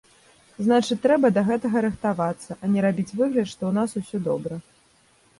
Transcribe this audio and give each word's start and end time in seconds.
Значыць 0.67 0.95
трэба 1.01 1.29
да 1.35 1.41
гэтага 1.49 1.83
рыхтавацца, 1.85 2.51
а 2.63 2.69
не 2.75 2.79
рабіць 2.85 3.13
выгляд, 3.19 3.47
што 3.51 3.61
ў 3.67 3.71
нас 3.77 3.89
усё 4.01 4.17
добра. 4.29 4.57